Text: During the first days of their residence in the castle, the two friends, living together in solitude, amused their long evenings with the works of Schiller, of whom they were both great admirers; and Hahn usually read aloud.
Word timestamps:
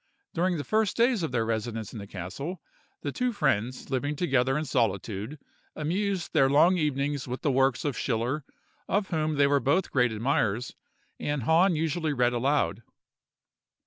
During 0.33 0.57
the 0.57 0.63
first 0.63 0.97
days 0.97 1.21
of 1.21 1.31
their 1.31 1.45
residence 1.45 1.93
in 1.93 1.99
the 1.99 2.07
castle, 2.07 2.59
the 3.03 3.11
two 3.11 3.31
friends, 3.31 3.91
living 3.91 4.15
together 4.15 4.57
in 4.57 4.65
solitude, 4.65 5.37
amused 5.75 6.33
their 6.33 6.49
long 6.49 6.75
evenings 6.75 7.27
with 7.27 7.43
the 7.43 7.51
works 7.51 7.85
of 7.85 7.95
Schiller, 7.95 8.43
of 8.89 9.09
whom 9.09 9.35
they 9.35 9.45
were 9.45 9.59
both 9.59 9.91
great 9.91 10.11
admirers; 10.11 10.73
and 11.19 11.43
Hahn 11.43 11.75
usually 11.75 12.13
read 12.13 12.33
aloud. 12.33 12.81